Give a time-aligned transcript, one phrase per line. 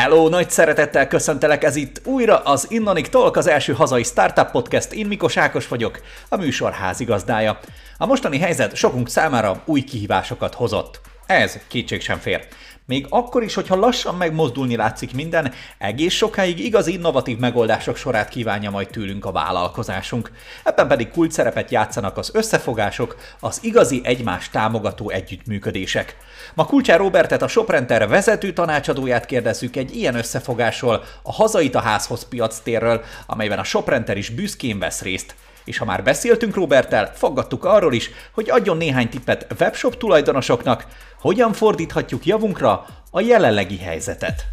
[0.00, 4.92] Hello, nagy szeretettel köszöntelek ez itt újra az Innonik Talk, az első hazai startup podcast.
[4.92, 7.58] Én Mikos Ákos vagyok, a műsor házigazdája.
[7.98, 11.00] A mostani helyzet sokunk számára új kihívásokat hozott.
[11.26, 12.46] Ez kétség sem fér.
[12.90, 18.70] Még akkor is, hogyha lassan megmozdulni látszik minden, egész sokáig igazi innovatív megoldások sorát kívánja
[18.70, 20.30] majd tőlünk a vállalkozásunk.
[20.64, 26.16] Ebben pedig kult szerepet játszanak az összefogások, az igazi egymás támogató együttműködések.
[26.54, 32.28] Ma Kulcsár Robertet, a Soprenter vezető tanácsadóját kérdezzük egy ilyen összefogásról, a Hazait a házhoz
[32.28, 35.34] piac térről, amelyben a Soprenter is büszkén vesz részt.
[35.70, 40.86] És ha már beszéltünk Roberttel, faggattuk arról is, hogy adjon néhány tippet webshop tulajdonosoknak,
[41.20, 44.46] hogyan fordíthatjuk javunkra a jelenlegi helyzetet.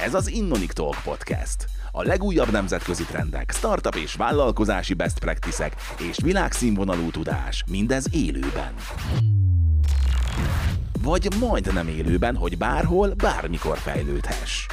[0.00, 1.66] Ez az Innonic Talk Podcast.
[1.92, 5.72] A legújabb nemzetközi trendek, startup és vállalkozási best practices
[6.08, 8.74] és világszínvonalú tudás, mindez élőben.
[11.02, 14.66] Vagy majdnem élőben, hogy bárhol, bármikor fejlődhess.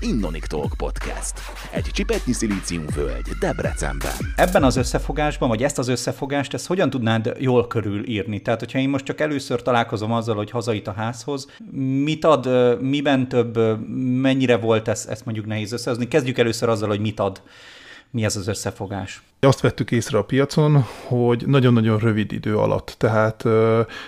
[0.00, 1.32] Innonic Talk Podcast.
[1.70, 4.12] Egy csipetnyi szilíciumvölgy Debrecenben.
[4.36, 8.42] Ebben az összefogásban, vagy ezt az összefogást, ezt hogyan tudnád jól körülírni?
[8.42, 11.48] Tehát, hogyha én most csak először találkozom azzal, hogy hazait a házhoz,
[12.02, 12.48] mit ad,
[12.80, 13.56] miben több,
[14.20, 16.08] mennyire volt ez, ezt mondjuk nehéz összehozni?
[16.08, 17.42] Kezdjük először azzal, hogy mit ad
[18.10, 19.22] mi ez az összefogás?
[19.44, 23.44] Azt vettük észre a piacon, hogy nagyon-nagyon rövid idő alatt, tehát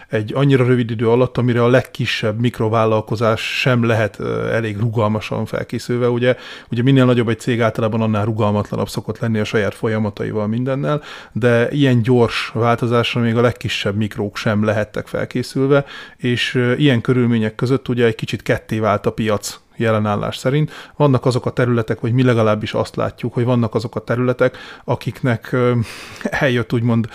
[0.09, 4.21] egy annyira rövid idő alatt, amire a legkisebb mikrovállalkozás sem lehet
[4.51, 6.09] elég rugalmasan felkészülve.
[6.09, 6.37] Ugye,
[6.71, 11.69] ugye minél nagyobb egy cég általában annál rugalmatlanabb szokott lenni a saját folyamataival mindennel, de
[11.71, 15.85] ilyen gyors változásra még a legkisebb mikrók sem lehettek felkészülve,
[16.17, 20.71] és ilyen körülmények között ugye egy kicsit ketté vált a piac jelenállás szerint.
[20.97, 25.57] Vannak azok a területek, vagy mi legalábbis azt látjuk, hogy vannak azok a területek, akiknek
[26.23, 27.09] eljött úgymond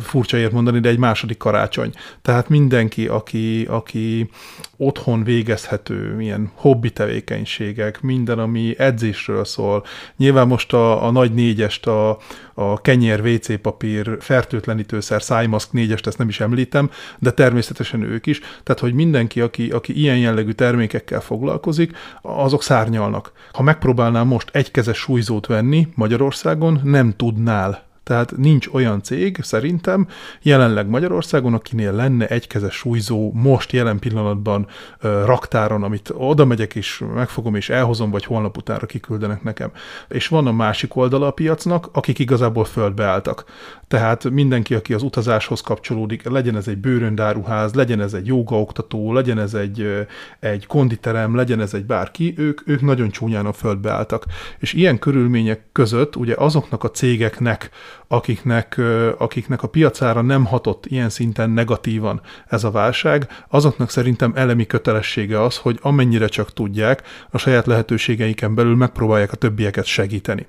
[0.00, 1.92] furcsa ért mondani, de egy második karácsony.
[2.22, 4.30] Tehát mindenki, aki, aki
[4.76, 9.84] otthon végezhető ilyen hobbi tevékenységek, minden, ami edzésről szól.
[10.16, 12.18] Nyilván most a, a nagy négyest, a,
[12.54, 18.40] a kenyér, WC papír, fertőtlenítőszer, szájmaszk négyest, ezt nem is említem, de természetesen ők is.
[18.62, 23.32] Tehát, hogy mindenki, aki, aki ilyen jellegű termékekkel foglalkozik, azok szárnyalnak.
[23.52, 30.06] Ha megpróbálnál most egykezes súlyzót venni Magyarországon, nem tudnál tehát nincs olyan cég, szerintem,
[30.42, 34.66] jelenleg Magyarországon, akinél lenne egykezes súlyzó most jelen pillanatban
[35.00, 39.70] ö, raktáron, amit oda megyek és megfogom és elhozom, vagy holnap utánra kiküldenek nekem.
[40.08, 43.44] És van a másik oldala a piacnak, akik igazából földbe álltak.
[43.88, 49.38] Tehát mindenki, aki az utazáshoz kapcsolódik, legyen ez egy bőröndáruház, legyen ez egy jogaoktató, legyen
[49.38, 50.06] ez egy,
[50.40, 54.24] egy konditerem, legyen ez egy bárki, ők, ők nagyon csúnyán a földbe álltak.
[54.58, 57.70] És ilyen körülmények között ugye azoknak a cégeknek,
[58.06, 58.80] akiknek,
[59.18, 65.42] akiknek a piacára nem hatott ilyen szinten negatívan ez a válság, azoknak szerintem elemi kötelessége
[65.42, 70.46] az, hogy amennyire csak tudják, a saját lehetőségeiken belül megpróbálják a többieket segíteni.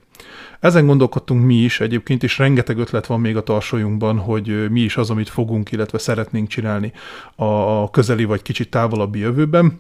[0.60, 4.98] Ezen gondolkodtunk mi is, egyébként is rengeteg ötlet van még a tarsolyunkban, hogy mi is
[4.98, 6.92] az, amit fogunk, illetve szeretnénk csinálni
[7.36, 9.80] a közeli vagy kicsit távolabbi jövőben.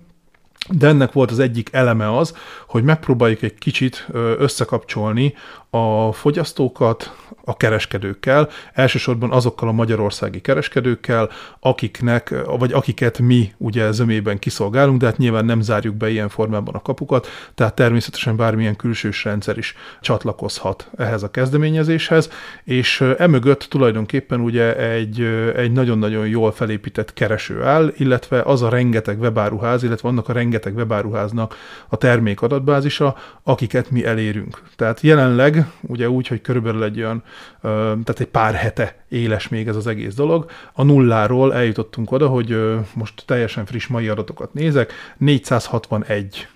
[0.69, 2.35] De ennek volt az egyik eleme az,
[2.67, 4.07] hogy megpróbáljuk egy kicsit
[4.37, 5.33] összekapcsolni
[5.69, 14.39] a fogyasztókat a kereskedőkkel, elsősorban azokkal a magyarországi kereskedőkkel, akiknek, vagy akiket mi ugye zömében
[14.39, 19.23] kiszolgálunk, de hát nyilván nem zárjuk be ilyen formában a kapukat, tehát természetesen bármilyen külsős
[19.23, 22.29] rendszer is csatlakozhat ehhez a kezdeményezéshez,
[22.63, 25.21] és emögött tulajdonképpen ugye egy,
[25.55, 30.58] egy nagyon-nagyon jól felépített kereső áll, illetve az a rengeteg webáruház, illetve annak a rengeteg
[30.65, 31.55] webáruháznak
[31.87, 34.61] a termék adatbázisa, akiket mi elérünk.
[34.75, 37.23] Tehát jelenleg ugye úgy, hogy körülbelül egy olyan,
[37.61, 40.49] tehát egy pár hete éles még ez az egész dolog.
[40.73, 46.47] A nulláról eljutottunk oda, hogy most teljesen friss mai adatokat nézek, 461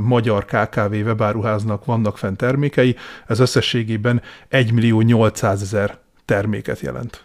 [0.00, 2.96] magyar KKV webáruháznak vannak fent termékei,
[3.26, 7.24] ez összességében 1 millió 800 ezer terméket jelent.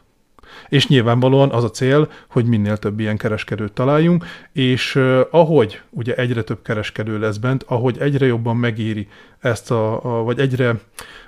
[0.69, 6.15] És nyilvánvalóan az a cél, hogy minél több ilyen kereskedőt találjunk, és uh, ahogy ugye
[6.15, 9.07] egyre több kereskedő lesz bent, ahogy egyre jobban megéri
[9.39, 10.69] ezt a, a vagy egyre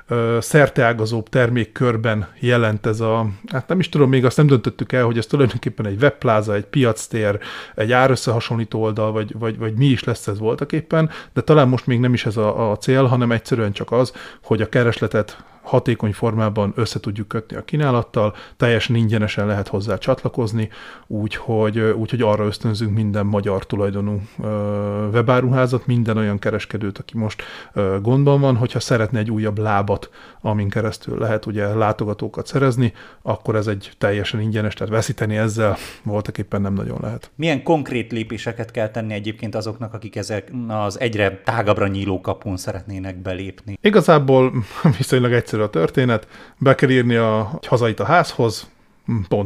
[0.09, 5.05] uh, szerteágazóbb termékkörben jelent ez a, hát nem is tudom, még azt nem döntöttük el,
[5.05, 7.39] hogy ez tulajdonképpen egy webpláza, egy piactér,
[7.75, 11.87] egy árösszehasonlító oldal, vagy, vagy, vagy mi is lesz ez voltak éppen, de talán most
[11.87, 14.13] még nem is ez a, a cél, hanem egyszerűen csak az,
[14.43, 20.69] hogy a keresletet hatékony formában össze tudjuk kötni a kínálattal, teljesen ingyenesen lehet hozzá csatlakozni,
[21.07, 24.21] úgyhogy, úgyhogy arra ösztönzünk minden magyar tulajdonú
[25.13, 27.43] webáruházat, minden olyan kereskedőt, aki most
[28.01, 30.09] gondban van, hogyha szeretne egy újabb lábat,
[30.41, 36.37] amin keresztül lehet ugye látogatókat szerezni, akkor ez egy teljesen ingyenes, tehát veszíteni ezzel voltak
[36.37, 37.31] éppen nem nagyon lehet.
[37.35, 43.21] Milyen konkrét lépéseket kell tenni egyébként azoknak, akik ezek az egyre tágabbra nyíló kapun szeretnének
[43.21, 43.77] belépni?
[43.81, 44.53] Igazából
[44.97, 46.27] viszonylag egyszerű a történet,
[46.57, 48.69] be kell írni a hazait a házhoz,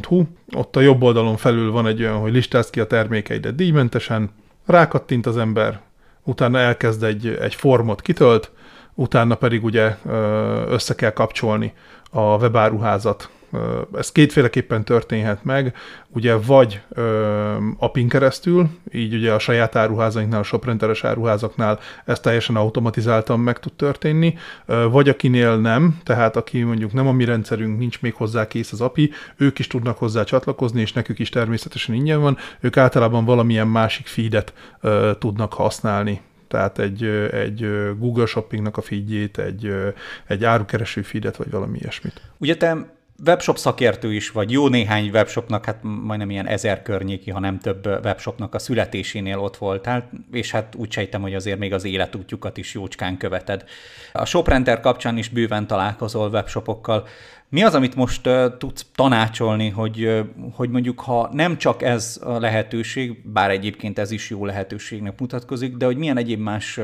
[0.08, 0.24] .hu,
[0.56, 4.30] ott a jobb oldalon felül van egy olyan, hogy listáz ki a termékeidet díjmentesen,
[4.66, 5.82] rákattint az ember,
[6.24, 8.52] utána elkezd egy, egy formot kitölt,
[8.94, 9.98] utána pedig ugye
[10.68, 11.74] össze kell kapcsolni
[12.12, 13.30] a webáruházat
[13.98, 15.76] ez kétféleképpen történhet meg,
[16.08, 16.82] ugye vagy
[17.78, 23.74] apin keresztül, így ugye a saját áruházainknál, a shoprenteres áruházaknál ez teljesen automatizáltan meg tud
[23.74, 24.36] történni,
[24.66, 28.82] vagy akinél nem, tehát aki mondjuk nem a mi rendszerünk, nincs még hozzá kész az
[28.82, 33.68] API, ők is tudnak hozzá csatlakozni, és nekük is természetesen ingyen van, ők általában valamilyen
[33.68, 34.54] másik feedet
[35.20, 36.22] tudnak használni.
[36.48, 37.68] Tehát egy, egy
[37.98, 39.74] Google Shoppingnak a feedjét, egy,
[40.28, 42.22] egy árukereső feedet, vagy valami ilyesmit.
[42.38, 42.94] Ugye te
[43.26, 47.86] webshop szakértő is vagy, jó néhány webshopnak, hát majdnem ilyen ezer környéki, ha nem több
[47.86, 52.74] webshopnak a születésénél ott voltál, és hát úgy sejtem, hogy azért még az életútjukat is
[52.74, 53.64] jócskán követed.
[54.14, 57.08] A ShopRenter kapcsán is bőven találkozol webshopokkal.
[57.50, 62.40] Mi az, amit most uh, tudsz tanácsolni, hogy, hogy mondjuk, ha nem csak ez a
[62.40, 66.80] lehetőség, bár egyébként ez is jó lehetőségnek mutatkozik, de hogy milyen egyéb más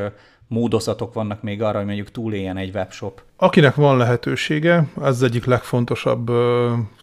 [0.50, 3.22] módozatok vannak még arra, hogy mondjuk túléljen egy webshop?
[3.36, 6.32] Akinek van lehetősége, ez egyik legfontosabb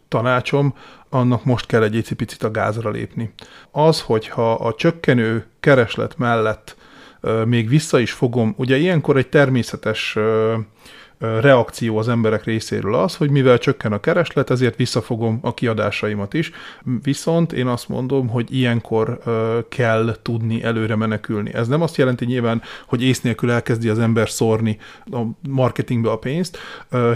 [0.08, 0.74] tanácsom,
[1.08, 3.32] annak most kell egy picit a gázra lépni.
[3.70, 6.76] Az, hogyha a csökkenő kereslet mellett
[7.44, 10.16] még vissza is fogom, ugye ilyenkor egy természetes
[11.18, 16.50] reakció az emberek részéről az, hogy mivel csökken a kereslet, ezért visszafogom a kiadásaimat is.
[17.02, 19.18] Viszont én azt mondom, hogy ilyenkor
[19.68, 21.54] kell tudni előre menekülni.
[21.54, 24.78] Ez nem azt jelenti nyilván, hogy ész nélkül elkezdi az ember szórni
[25.10, 26.58] a marketingbe a pénzt,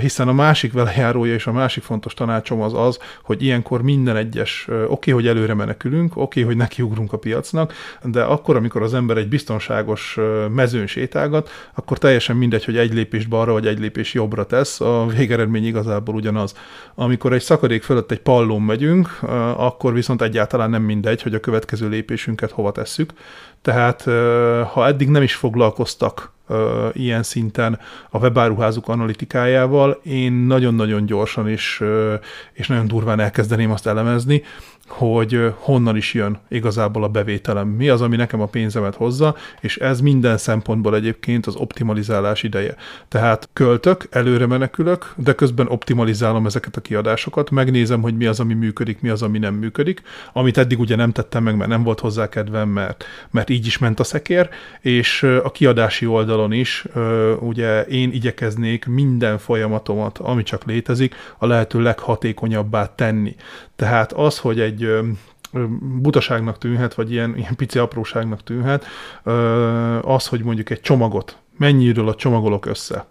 [0.00, 4.66] hiszen a másik velejárója és a másik fontos tanácsom az az, hogy ilyenkor minden egyes,
[4.68, 7.74] oké, okay, hogy előre menekülünk, oké, okay, hogy nekiugrunk a piacnak,
[8.04, 10.18] de akkor, amikor az ember egy biztonságos
[10.54, 14.80] mezőn sétálgat, akkor teljesen mindegy, hogy egy lépést balra vagy egy lépést lépés jobbra tesz,
[14.80, 16.54] a végeredmény igazából ugyanaz.
[16.94, 19.18] Amikor egy szakadék fölött egy pallón megyünk,
[19.56, 23.12] akkor viszont egyáltalán nem mindegy, hogy a következő lépésünket hova tesszük.
[23.62, 24.02] Tehát
[24.72, 26.32] ha eddig nem is foglalkoztak
[26.92, 27.78] ilyen szinten
[28.10, 31.84] a webáruházuk analitikájával, én nagyon-nagyon gyorsan és,
[32.52, 34.42] és nagyon durván elkezdeném azt elemezni,
[34.90, 39.76] hogy honnan is jön igazából a bevételem, mi az, ami nekem a pénzemet hozza, és
[39.76, 42.74] ez minden szempontból egyébként az optimalizálás ideje.
[43.08, 48.54] Tehát költök, előre menekülök, de közben optimalizálom ezeket a kiadásokat, megnézem, hogy mi az, ami
[48.54, 50.02] működik, mi az, ami nem működik,
[50.32, 53.78] amit eddig ugye nem tettem meg, mert nem volt hozzá kedvem, mert, mert így is
[53.78, 54.48] ment a szekér,
[54.80, 56.06] és a kiadási
[56.40, 56.84] oldalon is
[57.40, 63.36] ugye én igyekeznék minden folyamatomat, ami csak létezik, a lehető leghatékonyabbá tenni.
[63.76, 64.98] Tehát az, hogy egy
[65.80, 68.86] butaságnak tűnhet, vagy ilyen, ilyen pici apróságnak tűnhet,
[70.02, 73.06] az, hogy mondjuk egy csomagot, mennyiről a csomagolok össze.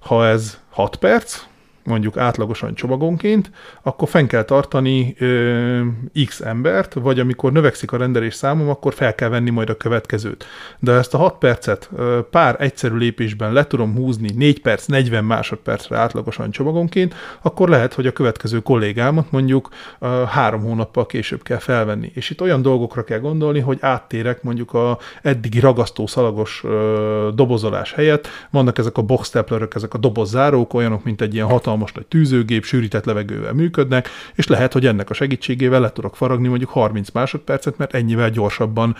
[0.00, 1.42] Ha ez 6 perc,
[1.84, 3.50] mondjuk átlagosan csomagonként,
[3.82, 5.80] akkor fenn kell tartani ö,
[6.26, 10.44] x embert, vagy amikor növekszik a rendelés számom, akkor fel kell venni majd a következőt.
[10.78, 15.24] De ezt a 6 percet ö, pár egyszerű lépésben le tudom húzni 4 perc, 40
[15.24, 19.68] másodpercre átlagosan csomagonként, akkor lehet, hogy a következő kollégámat mondjuk
[19.98, 22.10] ö, három hónappal később kell felvenni.
[22.14, 27.92] És itt olyan dolgokra kell gondolni, hogy áttérek mondjuk a eddigi ragasztó szalagos ö, dobozolás
[27.92, 28.28] helyett.
[28.50, 29.34] Vannak ezek a box
[29.74, 34.46] ezek a dobozzárók, olyanok, mint egy ilyen hatalmas hatalmas nagy tűzőgép, sűrített levegővel működnek, és
[34.46, 38.96] lehet, hogy ennek a segítségével le tudok faragni mondjuk 30 másodpercet, mert ennyivel gyorsabban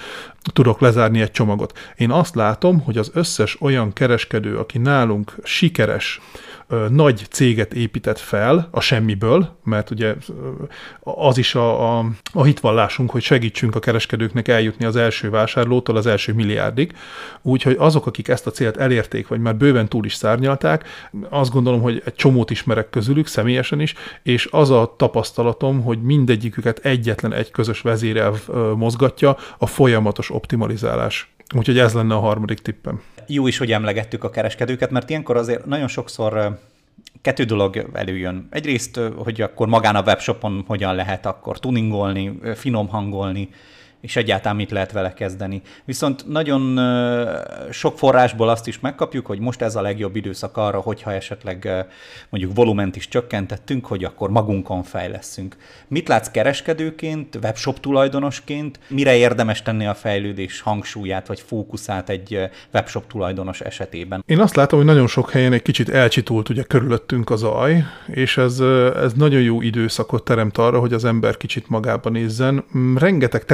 [0.53, 1.79] tudok lezárni egy csomagot.
[1.97, 6.21] Én azt látom, hogy az összes olyan kereskedő, aki nálunk sikeres,
[6.91, 10.15] nagy céget épített fel a semmiből, mert ugye
[11.01, 16.07] az is a, a, a hitvallásunk, hogy segítsünk a kereskedőknek eljutni az első vásárlótól az
[16.07, 16.93] első milliárdig.
[17.43, 20.89] Úgyhogy azok, akik ezt a célt elérték, vagy már bőven túl is szárnyalták,
[21.29, 26.79] azt gondolom, hogy egy csomót ismerek közülük, személyesen is, és az a tapasztalatom, hogy mindegyiküket
[26.79, 28.35] egyetlen egy közös vezérel
[28.77, 31.33] mozgatja, a folyamatos optimalizálás.
[31.55, 33.01] Úgyhogy ez lenne a harmadik tippem
[33.33, 36.59] jó is, hogy emlegettük a kereskedőket, mert ilyenkor azért nagyon sokszor
[37.23, 38.49] kettő dolog előjön.
[38.51, 43.49] Egyrészt, hogy akkor magán a webshopon hogyan lehet akkor tuningolni, finom hangolni
[44.01, 45.63] és egyáltalán mit lehet vele kezdeni.
[45.85, 46.81] Viszont nagyon
[47.71, 51.87] sok forrásból azt is megkapjuk, hogy most ez a legjobb időszak arra, hogyha esetleg
[52.29, 55.57] mondjuk volument is csökkentettünk, hogy akkor magunkon fejleszünk.
[55.89, 62.39] Mit látsz kereskedőként, webshop tulajdonosként, mire érdemes tenni a fejlődés hangsúlyát vagy fókuszát egy
[62.73, 64.25] webshop tulajdonos esetében?
[64.27, 68.37] Én azt látom, hogy nagyon sok helyen egy kicsit elcsitult ugye körülöttünk az aj, és
[68.37, 68.61] ez,
[68.97, 72.65] ez nagyon jó időszakot teremt arra, hogy az ember kicsit magába nézzen.
[72.77, 73.45] Mm, rengeteg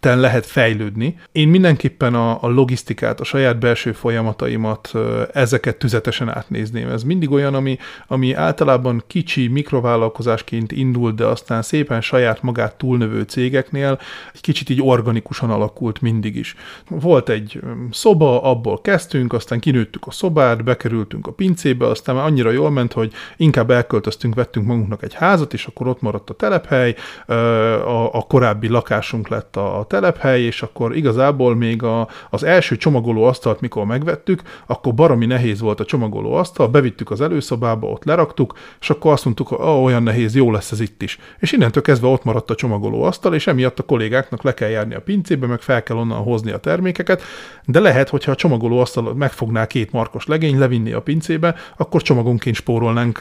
[0.00, 1.18] területen lehet fejlődni.
[1.32, 4.92] Én mindenképpen a, a logisztikát, a saját belső folyamataimat,
[5.32, 6.88] ezeket tüzetesen átnézném.
[6.88, 13.22] Ez mindig olyan, ami, ami általában kicsi mikrovállalkozásként indul, de aztán szépen saját magát túlnövő
[13.22, 13.98] cégeknél
[14.34, 16.54] egy kicsit így organikusan alakult mindig is.
[16.88, 17.60] Volt egy
[17.90, 22.92] szoba, abból kezdtünk, aztán kinőttük a szobát, bekerültünk a pincébe, aztán már annyira jól ment,
[22.92, 26.94] hogy inkább elköltöztünk, vettünk magunknak egy házat, és akkor ott maradt a telephely,
[27.26, 32.76] a, a korábbi lakásunk lett a, a telephely, és akkor igazából még a, az első
[32.76, 38.04] csomagoló asztalt, mikor megvettük, akkor baromi nehéz volt a csomagoló asztal, bevittük az előszobába, ott
[38.04, 41.18] leraktuk, és akkor azt mondtuk, hogy olyan nehéz, jó lesz ez itt is.
[41.38, 44.94] És innentől kezdve ott maradt a csomagoló asztal, és emiatt a kollégáknak le kell járni
[44.94, 47.22] a pincébe, meg fel kell onnan hozni a termékeket,
[47.64, 52.56] de lehet, hogyha a csomagoló asztal megfogná két markos legény, levinni a pincébe, akkor csomagonként
[52.56, 53.20] spórolnánk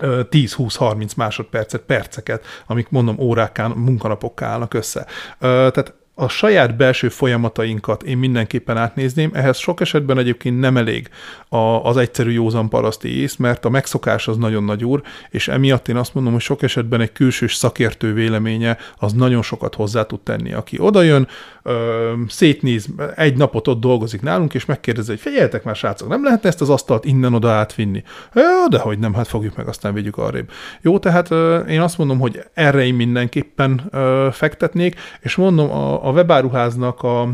[0.00, 5.06] 10-20-30 másodpercet, perceket, amik mondom órákán, munkanapokká állnak össze.
[5.38, 11.08] Tehát a saját belső folyamatainkat én mindenképpen átnézném, ehhez sok esetben egyébként nem elég
[11.82, 15.96] az egyszerű józan paraszti ész, mert a megszokás az nagyon nagy úr, és emiatt én
[15.96, 20.52] azt mondom, hogy sok esetben egy külsős szakértő véleménye az nagyon sokat hozzá tud tenni.
[20.52, 21.28] Aki odajön,
[22.28, 26.60] szétnéz, egy napot ott dolgozik nálunk, és megkérdezi, hogy figyeljetek már srácok, nem lehetne ezt
[26.60, 28.02] az asztalt innen-oda átvinni?
[28.34, 30.50] Ja, de hogy nem, hát fogjuk meg, aztán vigyük arrébb.
[30.80, 31.30] Jó, tehát
[31.68, 33.90] én azt mondom, hogy erre én mindenképpen
[34.32, 37.28] fektetnék, és mondom, a, a webáruháznak a,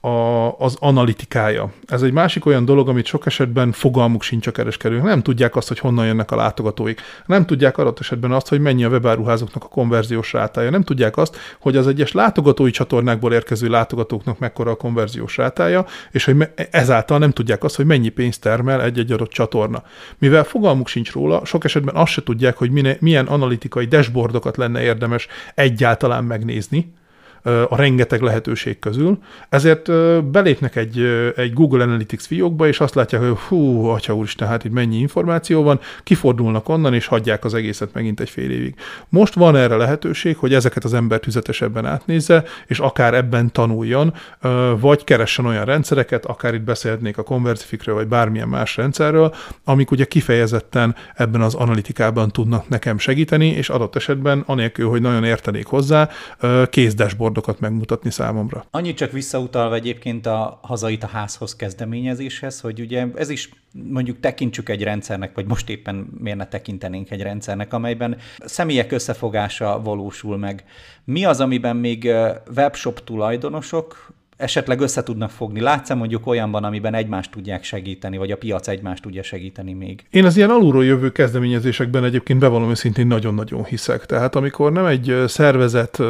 [0.00, 1.72] a, az analitikája.
[1.86, 5.02] Ez egy másik olyan dolog, amit sok esetben fogalmuk sincs a kereskedők.
[5.02, 7.00] Nem tudják azt, hogy honnan jönnek a látogatóik.
[7.26, 10.70] Nem tudják adott esetben azt, hogy mennyi a webáruházoknak a konverziós rátája.
[10.70, 16.24] Nem tudják azt, hogy az egyes látogatói csatornákból érkező látogatóknak mekkora a konverziós rátája, és
[16.24, 19.82] hogy ezáltal nem tudják azt, hogy mennyi pénzt termel egy-egy adott csatorna.
[20.18, 25.26] Mivel fogalmuk sincs róla, sok esetben azt se tudják, hogy milyen analitikai dashboardokat lenne érdemes
[25.54, 26.96] egyáltalán megnézni,
[27.42, 29.18] a rengeteg lehetőség közül,
[29.48, 29.92] ezért
[30.24, 30.98] belépnek egy,
[31.36, 35.62] egy Google Analytics fiókba, és azt látják, hogy hú, atya úristen, hát itt mennyi információ
[35.62, 38.74] van, kifordulnak onnan, és hagyják az egészet megint egy fél évig.
[39.08, 44.14] Most van erre lehetőség, hogy ezeket az ember tüzetesebben átnézze, és akár ebben tanuljon,
[44.80, 50.04] vagy keressen olyan rendszereket, akár itt beszélhetnék a Conversifikről, vagy bármilyen más rendszerről, amik ugye
[50.04, 56.08] kifejezetten ebben az analitikában tudnak nekem segíteni, és adott esetben, anélkül, hogy nagyon értenék hozzá,
[56.70, 56.94] kész
[57.32, 58.64] dashboardokat megmutatni számomra.
[58.70, 64.68] Annyit csak visszautalva egyébként a hazait a házhoz kezdeményezéshez, hogy ugye ez is mondjuk tekintsük
[64.68, 70.64] egy rendszernek, vagy most éppen miért ne tekintenénk egy rendszernek, amelyben személyek összefogása valósul meg.
[71.04, 72.10] Mi az, amiben még
[72.56, 75.60] webshop tulajdonosok esetleg össze tudnak fogni?
[75.60, 80.04] Látsz mondjuk olyanban, amiben egymást tudják segíteni, vagy a piac egymást tudja segíteni még?
[80.10, 84.06] Én az ilyen alulról jövő kezdeményezésekben egyébként bevallom szintén nagyon-nagyon hiszek.
[84.06, 86.00] Tehát amikor nem egy szervezet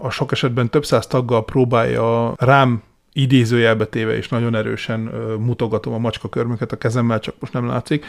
[0.00, 2.82] a sok esetben több száz taggal próbálja rám
[3.18, 5.00] idézőjelbe téve és nagyon erősen
[5.38, 8.04] mutogatom a macska körmöket a kezemmel, csak most nem látszik,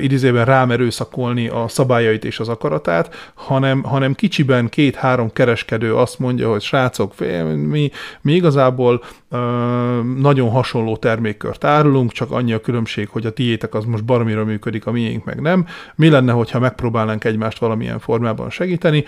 [0.00, 6.50] idézőben rám erőszakolni a szabályait és az akaratát, hanem, hanem kicsiben két-három kereskedő azt mondja,
[6.50, 7.14] hogy srácok,
[7.68, 7.90] mi,
[8.20, 9.02] mi igazából
[10.18, 14.86] nagyon hasonló termékkört árulunk, csak annyi a különbség, hogy a tiétek az most baromira működik,
[14.86, 15.66] a miénk meg nem.
[15.94, 19.04] Mi lenne, hogyha megpróbálnánk egymást valamilyen formában segíteni?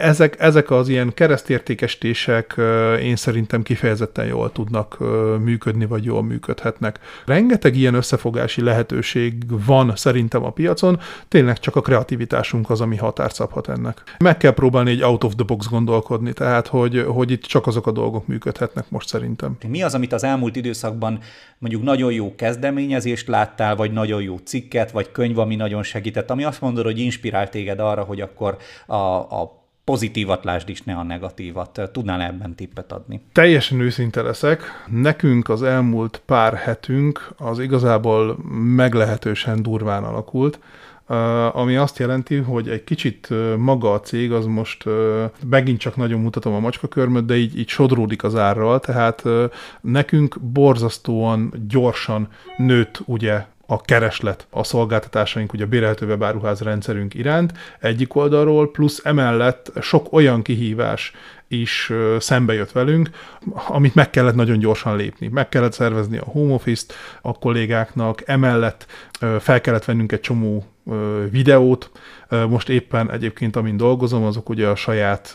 [0.00, 2.60] Ezek, ezek az ilyen keresztértékestések
[3.02, 4.98] én szerintem kifejezetten jól tudnak
[5.44, 6.98] működni, vagy jól működhetnek.
[7.26, 9.34] Rengeteg ilyen összefogási lehetőség
[9.66, 14.02] van szerintem a piacon, tényleg csak a kreativitásunk az, ami határt szabhat ennek.
[14.18, 17.86] Meg kell próbálni egy out of the box gondolkodni, tehát hogy, hogy itt csak azok
[17.86, 19.70] a dolgok működhetnek most szerintem szerintem.
[19.70, 21.18] Mi az, amit az elmúlt időszakban
[21.58, 26.44] mondjuk nagyon jó kezdeményezést láttál, vagy nagyon jó cikket, vagy könyv, ami nagyon segített, ami
[26.44, 31.02] azt mondod, hogy inspirált téged arra, hogy akkor a, a pozitívat lásd is, ne a
[31.02, 31.90] negatívat.
[31.92, 33.20] Tudnál ebben tippet adni?
[33.32, 34.62] Teljesen őszinte leszek.
[34.86, 38.36] Nekünk az elmúlt pár hetünk az igazából
[38.76, 40.58] meglehetősen durván alakult
[41.52, 44.84] ami azt jelenti, hogy egy kicsit maga a cég az most
[45.46, 49.22] megint csak nagyon mutatom a macskakörmöt, de így, így sodródik az árral, tehát
[49.80, 57.52] nekünk borzasztóan gyorsan nőtt ugye a kereslet a szolgáltatásaink, ugye a bérelhető webáruház rendszerünk iránt.
[57.80, 61.12] Egyik oldalról, plusz emellett sok olyan kihívás
[61.48, 63.10] is szembe jött velünk,
[63.68, 65.28] amit meg kellett nagyon gyorsan lépni.
[65.28, 68.86] Meg kellett szervezni a home office-t a kollégáknak, emellett
[69.38, 70.64] fel kellett vennünk egy csomó
[71.30, 71.90] videót.
[72.48, 75.34] Most éppen egyébként, amin dolgozom, azok ugye a saját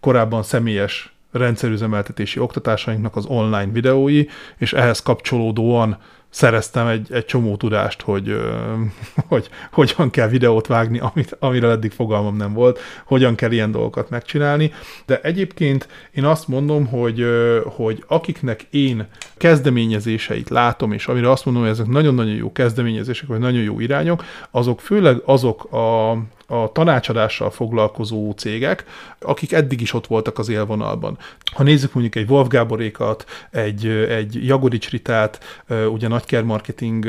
[0.00, 4.24] korábban személyes rendszerüzemeltetési oktatásainknak az online videói,
[4.56, 5.98] és ehhez kapcsolódóan
[6.34, 8.36] szereztem egy, egy csomó tudást, hogy,
[9.32, 14.10] hogy hogyan kell videót vágni, amit, amire eddig fogalmam nem volt, hogyan kell ilyen dolgokat
[14.10, 14.72] megcsinálni.
[15.06, 17.26] De egyébként én azt mondom, hogy,
[17.64, 23.38] hogy akiknek én kezdeményezéseit látom, és amire azt mondom, hogy ezek nagyon-nagyon jó kezdeményezések, vagy
[23.38, 26.10] nagyon jó irányok, azok főleg azok a,
[26.46, 28.84] a tanácsadással foglalkozó cégek,
[29.18, 31.18] akik eddig is ott voltak az élvonalban.
[31.54, 37.06] Ha nézzük mondjuk egy Wolf Gáborékat, egy, egy Jagodics Ritát, ugye Nagyker Marketing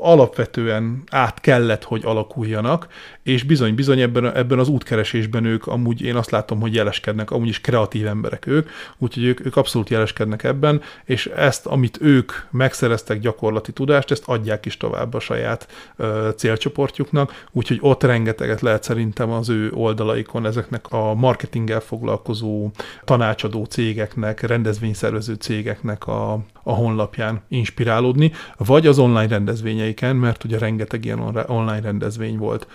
[0.00, 2.86] alapvetően át kellett, hogy alakuljanak,
[3.22, 7.48] és bizony, bizony ebben, ebben az útkeresésben ők amúgy én azt látom, hogy jeleskednek, amúgy
[7.48, 8.68] is kreatív emberek ők,
[8.98, 14.66] úgyhogy ők, ők abszolút jeleskednek ebben, és ezt, amit ők megszereztek gyakorlati tudást, ezt adják
[14.66, 18.02] is tovább a saját ö, célcsoportjuknak, úgyhogy ott
[18.54, 22.70] rengeteget lehet szerintem az ő oldalaikon ezeknek a marketinggel foglalkozó
[23.04, 26.32] tanácsadó cégeknek, rendezvényszervező cégeknek a,
[26.62, 32.66] a honlapján inspirálódni, vagy az online rendezvényeiken, mert ugye rengeteg ilyen online rendezvény volt,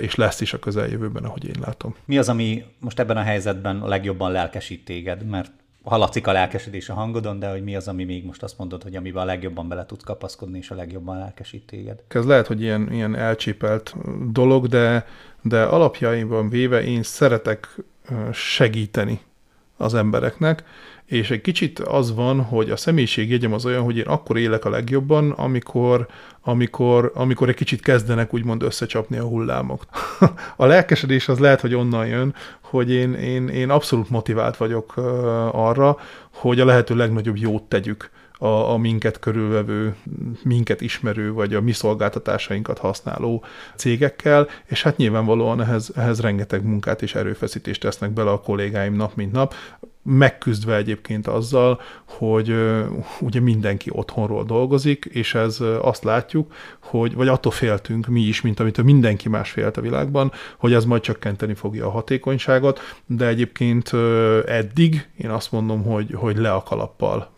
[0.00, 1.94] és lesz is a közeljövőben, ahogy én látom.
[2.04, 5.26] Mi az, ami most ebben a helyzetben a legjobban lelkesít téged?
[5.26, 5.50] Mert
[5.88, 8.96] hallatszik a lelkesedés a hangodon, de hogy mi az, ami még most azt mondod, hogy
[8.96, 12.02] amivel a legjobban bele tudsz kapaszkodni, és a legjobban lelkesít téged?
[12.08, 13.94] Ez lehet, hogy ilyen, ilyen elcsépelt
[14.32, 15.06] dolog, de,
[15.42, 17.76] de alapjaiban véve én szeretek
[18.32, 19.20] segíteni
[19.78, 20.64] az embereknek,
[21.04, 24.70] és egy kicsit az van, hogy a személyiségjegyem az olyan, hogy én akkor élek a
[24.70, 26.06] legjobban, amikor,
[26.40, 29.84] amikor, amikor egy kicsit kezdenek úgymond összecsapni a hullámok.
[30.56, 34.96] a lelkesedés az lehet, hogy onnan jön, hogy én, én, én abszolút motivált vagyok
[35.52, 35.96] arra,
[36.32, 39.94] hogy a lehető legnagyobb jót tegyük a, a minket körülvevő,
[40.42, 43.44] minket ismerő, vagy a mi szolgáltatásainkat használó
[43.76, 49.14] cégekkel, és hát nyilvánvalóan ehhez, ehhez rengeteg munkát és erőfeszítést tesznek bele a kollégáim nap
[49.14, 49.54] mint nap
[50.08, 52.54] megküzdve egyébként azzal, hogy
[53.20, 58.60] ugye mindenki otthonról dolgozik, és ez azt látjuk, hogy, vagy attól féltünk mi is, mint
[58.60, 63.26] amit a mindenki más félt a világban, hogy ez majd csökkenteni fogja a hatékonyságot, de
[63.26, 63.92] egyébként
[64.46, 67.30] eddig én azt mondom, hogy, hogy le a kalappal.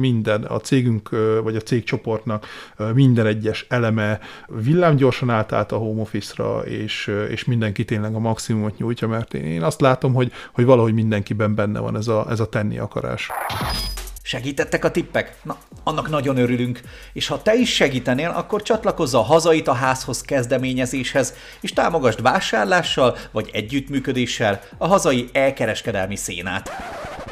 [0.00, 1.08] Minden, a cégünk,
[1.42, 2.46] vagy a cégcsoportnak
[2.94, 9.08] minden egyes eleme villámgyorsan átállt a home office-ra, és, és mindenki tényleg a maximumot nyújtja,
[9.08, 12.78] mert én azt látom, hogy, hogy valahogy mindenkiben benne van ez a, ez a tenni
[12.78, 13.30] akarás.
[14.22, 15.36] Segítettek a tippek?
[15.42, 16.80] Na, annak nagyon örülünk.
[17.12, 23.16] És ha te is segítenél, akkor csatlakozz a Hazait a házhoz kezdeményezéshez, és támogasd vásárlással
[23.32, 26.70] vagy együttműködéssel a hazai elkereskedelmi szénát.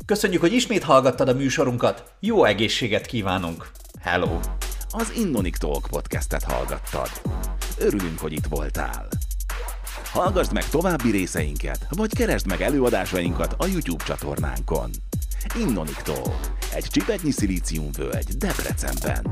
[0.07, 2.05] Köszönjük, hogy ismét hallgattad a műsorunkat.
[2.21, 3.71] Jó egészséget kívánunk.
[4.03, 4.39] Hello!
[4.91, 7.11] Az Innonik Talk podcastet hallgattad.
[7.79, 9.09] Örülünk, hogy itt voltál.
[10.17, 14.91] Hallgassd meg további részeinket, vagy keresd meg előadásainkat a YouTube csatornánkon.
[15.57, 16.41] Innoniktól,
[16.75, 19.27] egy csipetnyi szilíciumvölgy Debrecenben.